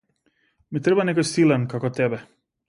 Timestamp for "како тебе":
1.75-2.23